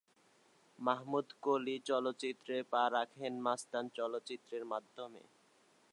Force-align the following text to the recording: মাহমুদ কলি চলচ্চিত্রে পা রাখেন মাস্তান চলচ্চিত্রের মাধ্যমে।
মাহমুদ 0.79 1.27
কলি 1.41 1.75
চলচ্চিত্রে 1.85 2.55
পা 2.63 2.83
রাখেন 2.91 3.33
মাস্তান 3.39 3.85
চলচ্চিত্রের 3.89 4.63
মাধ্যমে। 4.65 5.21